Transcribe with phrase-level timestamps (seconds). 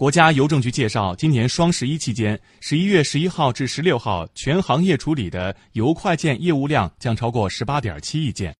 [0.00, 8.48] 国家邮政局介绍今年双十一期间十一月十一号至十六号全行业处理的邮快件业务量将超过十八点七亿件。